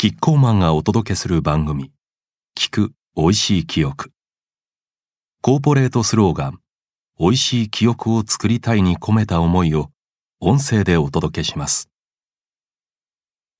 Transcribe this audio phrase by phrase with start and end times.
[0.00, 1.90] キッコーマンがお届けする番組
[2.56, 4.12] 聞く美味しい記憶。
[5.42, 6.60] コーポレートスローガン
[7.18, 9.90] 美味しい記憶を作りたいに込めた思いを
[10.38, 11.90] 音声でお届けします。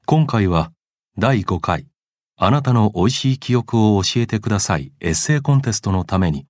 [0.07, 0.71] 今回は
[1.19, 1.89] 第5回
[2.37, 6.47] あなたの美味しい記憶を教えてくださいエッセイコンテストのために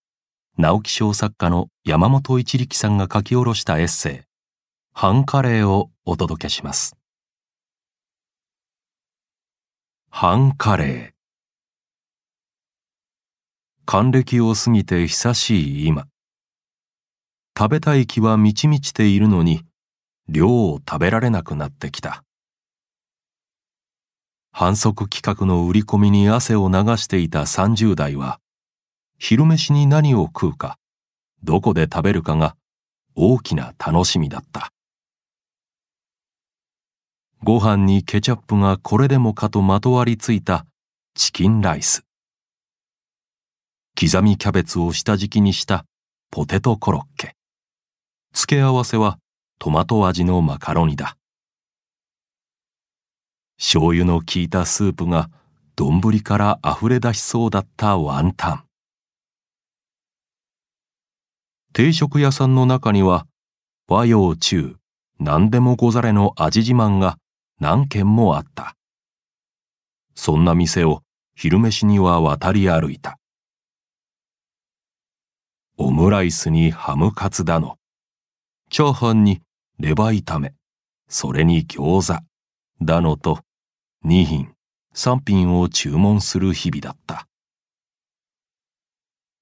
[0.58, 4.20] 直木賞作家の山本一力さんが書き下ろしたエッセイ
[4.92, 6.97] ハンカレーをお届けします。
[10.10, 11.10] ハンカレー。
[13.86, 16.08] 還暦を過ぎて久しい今。
[17.56, 19.60] 食べたい気は満ち満ちているのに
[20.28, 22.24] 量を食べられなくなってきた。
[24.50, 28.40] 反則企画の売り込みに汗を流していた30代は
[29.18, 30.78] 昼飯に何を食うか
[31.44, 32.56] どこで食べるかが
[33.14, 34.72] 大きな楽しみだった。
[37.42, 40.66] ご飯にケチャップがこれでもかとまとわりついた
[41.14, 42.04] チキンライス。
[43.98, 45.84] 刻みキャベツを下敷きにした
[46.30, 47.36] ポテトコロッケ。
[48.32, 49.18] 付け合わせは
[49.58, 51.16] トマト味のマカロニだ。
[53.56, 55.30] 醤油の効いたスープが
[55.76, 58.64] 丼から溢れ出しそうだったワンタン。
[61.72, 63.26] 定食屋さんの中には
[63.88, 64.76] 和洋中
[65.20, 67.18] 何でもござれの味自慢が
[67.60, 68.76] 何軒もあった。
[70.14, 71.02] そんな店を
[71.34, 73.18] 昼飯には渡り歩いた。
[75.76, 77.78] オムライスにハムカツだの。
[78.70, 79.40] チャーハンに
[79.78, 80.54] レバ炒め、
[81.08, 82.20] それに餃子、
[82.84, 83.40] だのと、
[84.04, 84.52] 2品、
[84.94, 87.26] 3品を注文する日々だった。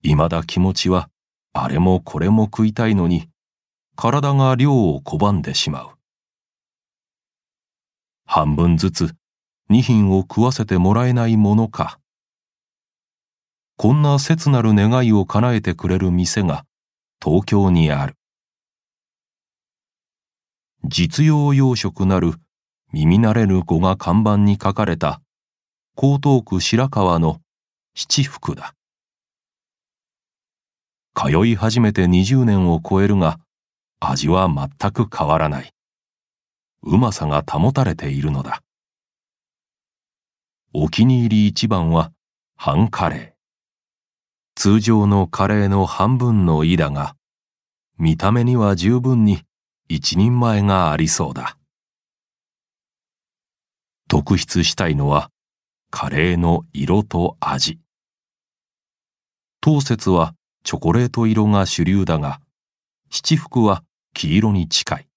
[0.02, 1.08] 未だ気持ちは、
[1.52, 3.28] あれもこれも食いたいのに、
[3.96, 5.95] 体が量を拒んでしまう。
[8.26, 9.14] 半分ずつ
[9.70, 12.00] 2品を食わせてもらえないものか。
[13.76, 16.64] こんな切なる願いを叶えてくれる店が
[17.24, 18.14] 東京にある。
[20.84, 22.34] 実用養殖なる
[22.92, 25.20] 耳慣れぬ語が看板に書かれた
[25.96, 27.40] 江東区白川の
[27.94, 28.74] 七福だ。
[31.14, 33.38] 通い始めて20年を超えるが
[34.00, 35.75] 味は全く変わらない。
[36.86, 38.62] うまさが保たれているのだ。
[40.72, 42.12] お気に入り一番は
[42.54, 43.32] 半カレー。
[44.54, 47.16] 通常のカレーの半分の胃だが、
[47.98, 49.42] 見た目には十分に
[49.88, 51.58] 一人前がありそうだ。
[54.08, 55.30] 特筆したいのは
[55.90, 57.80] カレーの色と味。
[59.60, 62.40] 当節はチョコレート色が主流だが、
[63.10, 63.82] 七福は
[64.14, 65.08] 黄色に近い。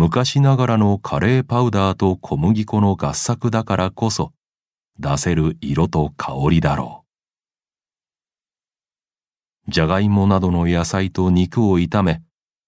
[0.00, 4.32] 昔ながらのカレーパウダーと小麦粉の合作だからこそ
[5.00, 7.04] 出せる色と香りだろ
[9.66, 9.72] う。
[9.72, 12.22] じゃがいもなどの野菜と肉を炒め、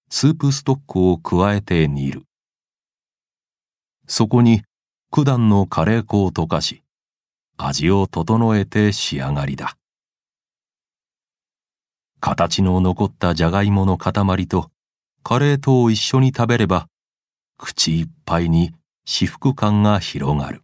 [0.08, 2.24] スープストックを加えて煮る。
[4.08, 4.64] そこに
[5.12, 6.82] 九段のカレー粉を溶かし、
[7.56, 9.76] 味を整えて仕上がりだ。
[12.18, 14.72] 形の残ったじゃがいもの塊と
[15.22, 16.89] カレーとを一緒に食べれば
[17.62, 18.72] 口いっぱいに
[19.04, 20.62] 至福感が広がる。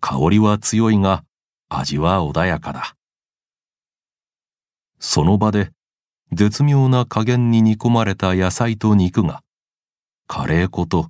[0.00, 1.24] 香りは強いが
[1.70, 2.94] 味は穏やかだ。
[5.00, 5.70] その場で
[6.30, 9.42] 絶妙な加減に煮込まれた野菜と肉が
[10.26, 11.08] カレー粉と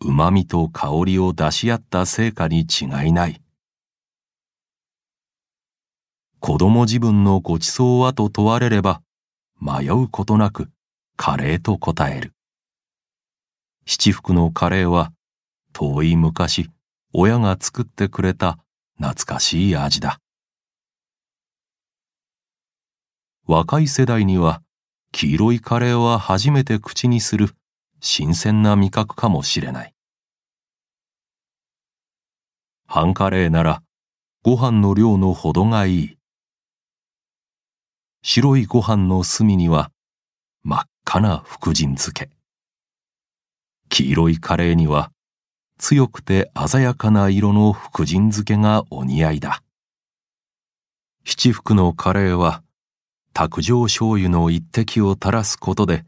[0.00, 3.42] 旨味と香りを出し合った成果に違いない。
[6.38, 9.02] 子供自分のごちそうはと問われれば
[9.60, 10.70] 迷うことなく
[11.16, 12.32] カレーと答える。
[13.92, 15.12] 七福のカレーは
[15.72, 16.70] 遠い昔
[17.12, 18.56] 親が作ってくれた
[18.98, 20.20] 懐かしい味だ。
[23.48, 24.62] 若い世代には
[25.10, 27.50] 黄色いカレーは初めて口にする
[27.98, 29.92] 新鮮な味覚かもしれない。
[32.86, 33.82] 半カレーなら
[34.44, 36.16] ご飯の量のほどがいい。
[38.22, 39.90] 白いご飯の隅には
[40.62, 42.30] 真っ赤な福神漬け。
[44.00, 45.12] 黄色いカレーには
[45.78, 49.62] 強くて鮮やかな色の福神漬けがお似合いだ。
[51.24, 52.62] 七福のカレーは
[53.34, 56.04] 卓上醤油の一滴を垂らすことで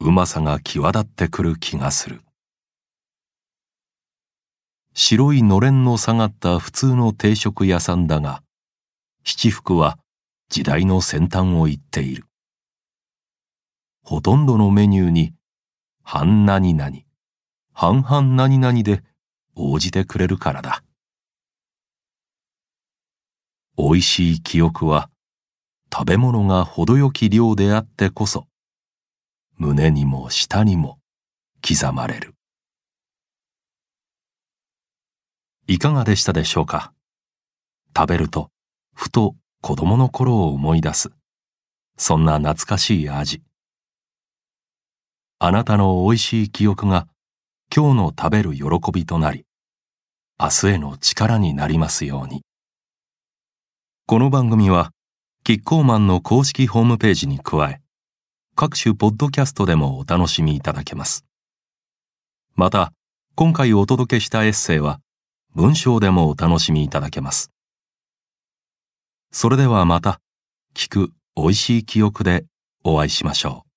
[0.00, 2.20] うまさが際立ってくる気がする。
[4.92, 8.42] 白いのれんの下がった普通の定食屋さんだが、
[9.24, 9.98] 七福は
[10.50, 12.26] 時代の先端を行っている。
[14.04, 15.32] ほとんどのメニューに
[16.02, 16.92] 半何々、
[17.76, 19.02] 半々何々で
[19.56, 20.84] 応じてくれるからだ。
[23.76, 25.10] 美味しい記憶は
[25.92, 28.46] 食べ物が程よき量であってこそ
[29.56, 31.00] 胸にも舌にも
[31.68, 32.34] 刻まれる。
[35.66, 36.92] いかがでしたでしょうか？
[37.96, 38.50] 食べると
[38.94, 41.10] ふと子供の頃を思い出す。
[41.96, 43.42] そんな懐かしい味。
[45.40, 47.08] あなたの美味しい記憶が
[47.74, 49.44] 今日の食べる喜びとなり、
[50.40, 52.42] 明日への力になりますように。
[54.06, 54.90] この番組は、
[55.44, 57.80] キッコーマンの公式ホームページに加え、
[58.56, 61.24] 各種ポッドキャストでもお楽しみいただけます。
[62.54, 62.92] また、
[63.34, 65.00] 今回お届けしたエッセイは、
[65.54, 67.50] 文章でもお楽しみいただけます。
[69.32, 70.20] それではまた、
[70.74, 72.44] 聞く美味しい記憶で
[72.84, 73.73] お会いしましょう。